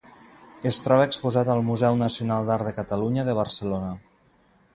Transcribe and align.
Es 0.69 0.79
troba 0.85 1.03
exposat 1.09 1.51
al 1.55 1.61
Museu 1.69 1.99
Nacional 2.01 2.49
d'Art 2.49 2.71
de 2.71 2.75
Catalunya 2.79 3.27
de 3.29 3.37
Barcelona. 3.43 3.95